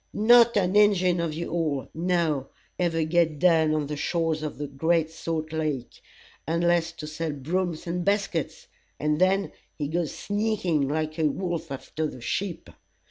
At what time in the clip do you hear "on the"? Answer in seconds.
3.75-3.95